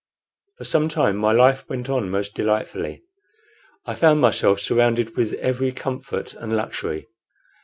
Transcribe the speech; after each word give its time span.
For 0.57 0.63
some 0.65 0.89
time 0.89 1.15
my 1.15 1.31
life 1.31 1.63
went 1.69 1.87
on 1.87 2.09
most 2.09 2.33
delightfully. 2.33 3.03
I 3.85 3.93
found 3.93 4.19
myself 4.19 4.59
surrounded 4.59 5.15
with 5.15 5.33
every 5.33 5.71
comfort 5.71 6.33
and 6.33 6.55
luxury. 6.57 7.05